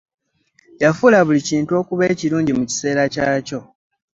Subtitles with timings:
[0.83, 3.59] Yafuula buli kintu okuba ekirungi mu kiseera kyakyo.